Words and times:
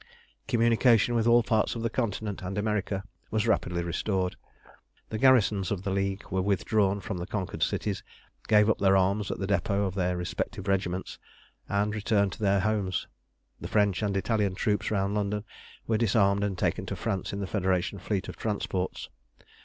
Communication 0.47 1.13
with 1.13 1.27
all 1.27 1.43
parts 1.43 1.75
of 1.75 1.83
the 1.83 1.89
Continent 1.91 2.41
and 2.41 2.57
America 2.57 3.03
was 3.29 3.45
rapidly 3.47 3.83
restored. 3.83 4.35
The 5.09 5.19
garrisons 5.19 5.69
of 5.69 5.83
the 5.83 5.91
League 5.91 6.23
were 6.31 6.41
withdrawn 6.41 7.01
from 7.01 7.19
the 7.19 7.27
conquered 7.27 7.61
cities, 7.61 8.01
gave 8.47 8.67
up 8.67 8.79
their 8.79 8.97
arms 8.97 9.29
at 9.29 9.37
the 9.37 9.45
depots 9.45 9.85
of 9.85 9.93
their 9.93 10.17
respective 10.17 10.67
regiments, 10.67 11.19
and 11.69 11.93
returned 11.93 12.31
to 12.31 12.39
their 12.41 12.61
homes. 12.61 13.05
The 13.59 13.67
French 13.67 14.01
and 14.01 14.17
Italian 14.17 14.55
troops 14.55 14.89
round 14.89 15.13
London 15.13 15.43
were 15.85 15.99
disarmed 15.99 16.43
and 16.43 16.57
taken 16.57 16.87
to 16.87 16.95
France 16.95 17.31
in 17.31 17.39
the 17.39 17.45
Federation 17.45 17.99
fleet 17.99 18.27
of 18.27 18.35
transports. 18.35 19.07